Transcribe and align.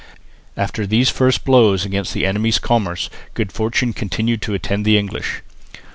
After 0.57 0.87
these 0.87 1.11
first 1.11 1.45
blows 1.45 1.85
against 1.85 2.15
the 2.15 2.25
enemy's 2.25 2.57
commerce 2.57 3.07
good 3.35 3.51
fortune 3.51 3.93
continued 3.93 4.41
to 4.41 4.55
attend 4.55 4.83
the 4.83 4.97
English. 4.97 5.43